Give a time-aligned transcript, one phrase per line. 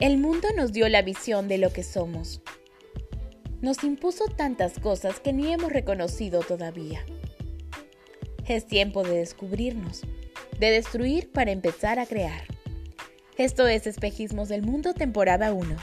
[0.00, 2.40] El mundo nos dio la visión de lo que somos.
[3.60, 7.04] Nos impuso tantas cosas que ni hemos reconocido todavía.
[8.46, 10.02] Es tiempo de descubrirnos,
[10.60, 12.42] de destruir para empezar a crear.
[13.36, 15.76] Esto es Espejismos del Mundo, temporada 1.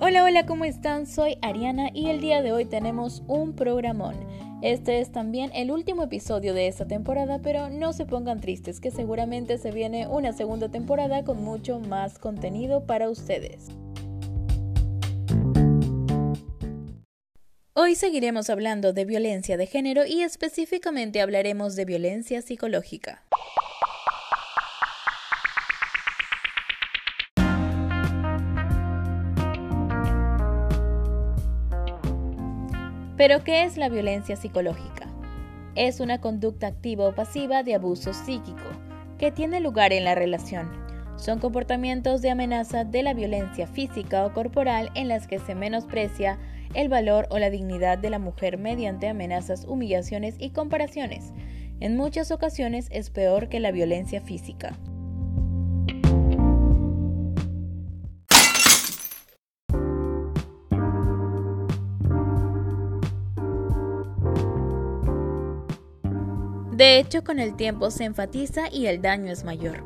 [0.00, 1.06] Hola, hola, ¿cómo están?
[1.06, 4.35] Soy Ariana y el día de hoy tenemos un programón.
[4.66, 8.90] Este es también el último episodio de esta temporada, pero no se pongan tristes, que
[8.90, 13.68] seguramente se viene una segunda temporada con mucho más contenido para ustedes.
[17.74, 23.22] Hoy seguiremos hablando de violencia de género y específicamente hablaremos de violencia psicológica.
[33.16, 35.08] Pero, ¿qué es la violencia psicológica?
[35.74, 38.64] Es una conducta activa o pasiva de abuso psíquico
[39.18, 40.70] que tiene lugar en la relación.
[41.16, 46.38] Son comportamientos de amenaza de la violencia física o corporal en las que se menosprecia
[46.74, 51.32] el valor o la dignidad de la mujer mediante amenazas, humillaciones y comparaciones.
[51.80, 54.76] En muchas ocasiones es peor que la violencia física.
[66.76, 69.82] De hecho, con el tiempo se enfatiza y el daño es mayor.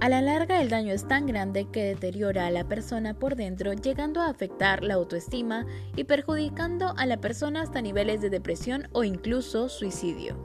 [0.00, 3.72] A la larga el daño es tan grande que deteriora a la persona por dentro,
[3.72, 9.04] llegando a afectar la autoestima y perjudicando a la persona hasta niveles de depresión o
[9.04, 10.36] incluso suicidio.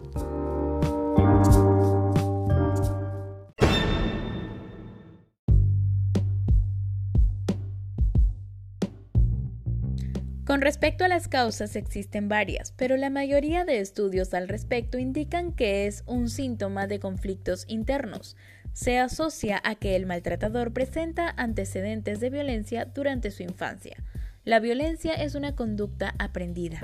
[10.50, 15.52] Con respecto a las causas existen varias, pero la mayoría de estudios al respecto indican
[15.52, 18.36] que es un síntoma de conflictos internos.
[18.74, 24.04] Se asocia a que el maltratador presenta antecedentes de violencia durante su infancia.
[24.44, 26.82] La violencia es una conducta aprendida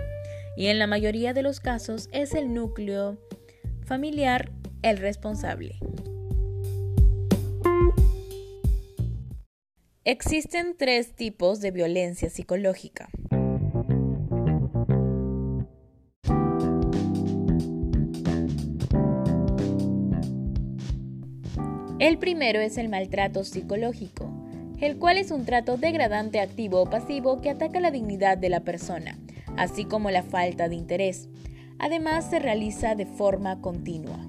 [0.56, 3.18] y en la mayoría de los casos es el núcleo
[3.84, 4.52] familiar
[4.84, 5.80] el responsable.
[10.04, 13.09] Existen tres tipos de violencia psicológica.
[22.06, 24.32] El primero es el maltrato psicológico,
[24.80, 28.60] el cual es un trato degradante activo o pasivo que ataca la dignidad de la
[28.60, 29.18] persona,
[29.58, 31.30] así como la falta de interés.
[31.80, 34.20] Además, se realiza de forma continua.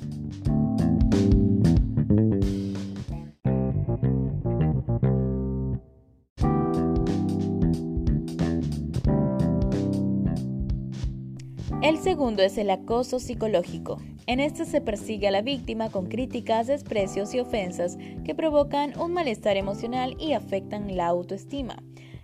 [11.87, 14.03] El segundo es el acoso psicológico.
[14.27, 19.13] En este se persigue a la víctima con críticas, desprecios y ofensas que provocan un
[19.13, 21.77] malestar emocional y afectan la autoestima.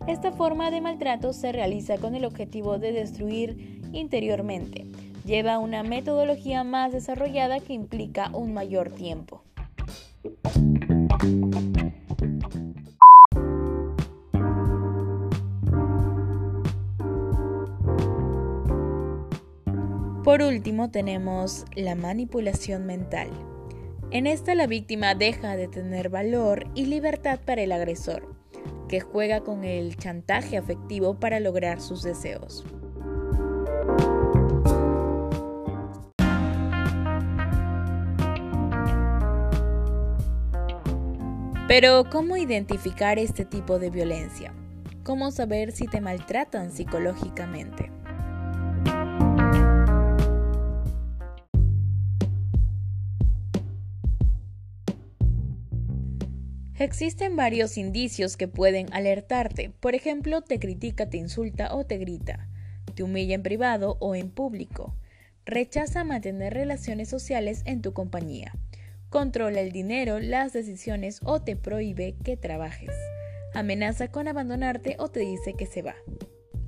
[0.08, 4.84] Esta forma de maltrato se realiza con el objetivo de destruir interiormente.
[5.24, 9.44] Lleva una metodología más desarrollada que implica un mayor tiempo.
[20.24, 23.28] Por último tenemos la manipulación mental.
[24.12, 28.32] En esta la víctima deja de tener valor y libertad para el agresor,
[28.88, 32.64] que juega con el chantaje afectivo para lograr sus deseos.
[41.66, 44.54] Pero, ¿cómo identificar este tipo de violencia?
[45.02, 47.90] ¿Cómo saber si te maltratan psicológicamente?
[56.78, 59.70] Existen varios indicios que pueden alertarte.
[59.80, 62.48] Por ejemplo, te critica, te insulta o te grita.
[62.94, 64.96] Te humilla en privado o en público.
[65.44, 68.52] Rechaza mantener relaciones sociales en tu compañía.
[69.10, 72.90] Controla el dinero, las decisiones o te prohíbe que trabajes.
[73.52, 75.94] Amenaza con abandonarte o te dice que se va.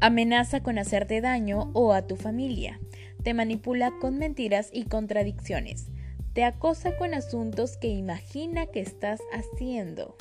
[0.00, 2.78] Amenaza con hacerte daño o a tu familia.
[3.22, 5.86] Te manipula con mentiras y contradicciones
[6.34, 10.16] te acosa con asuntos que imagina que estás haciendo.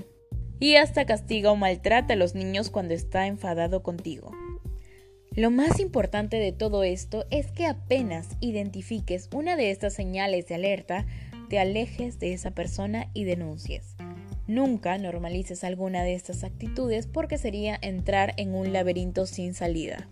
[0.60, 4.32] Y hasta castiga o maltrata a los niños cuando está enfadado contigo.
[5.36, 10.56] Lo más importante de todo esto es que apenas identifiques una de estas señales de
[10.56, 11.08] alerta,
[11.50, 13.96] te alejes de esa persona y denuncies.
[14.46, 20.08] Nunca normalices alguna de estas actitudes porque sería entrar en un laberinto sin salida.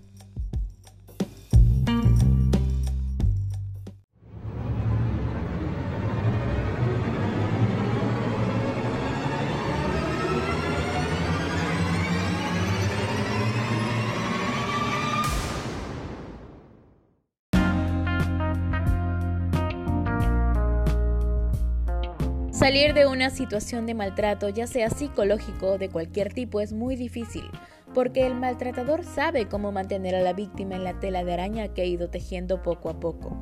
[22.62, 26.96] Salir de una situación de maltrato, ya sea psicológico o de cualquier tipo, es muy
[26.96, 27.50] difícil,
[27.92, 31.82] porque el maltratador sabe cómo mantener a la víctima en la tela de araña que
[31.82, 33.36] ha ido tejiendo poco a poco.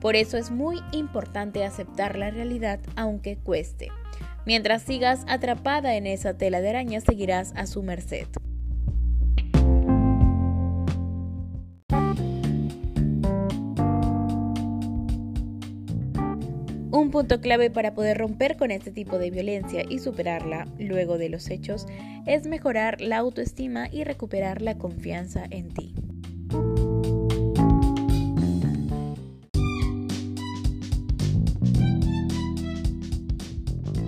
[0.00, 3.88] Por eso es muy importante aceptar la realidad aunque cueste.
[4.46, 8.28] Mientras sigas atrapada en esa tela de araña, seguirás a su merced.
[16.92, 21.30] Un punto clave para poder romper con este tipo de violencia y superarla luego de
[21.30, 21.86] los hechos
[22.26, 25.94] es mejorar la autoestima y recuperar la confianza en ti.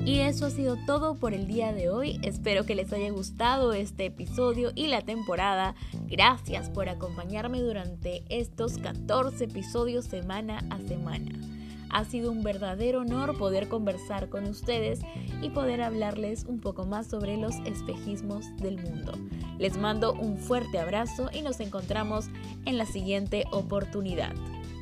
[0.05, 2.21] Y eso ha sido todo por el día de hoy.
[2.23, 5.75] Espero que les haya gustado este episodio y la temporada.
[6.07, 11.54] Gracias por acompañarme durante estos 14 episodios semana a semana.
[11.91, 15.01] Ha sido un verdadero honor poder conversar con ustedes
[15.43, 19.13] y poder hablarles un poco más sobre los espejismos del mundo.
[19.59, 22.27] Les mando un fuerte abrazo y nos encontramos
[22.65, 24.35] en la siguiente oportunidad.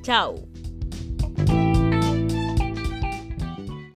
[0.03, 0.35] ¡Chao!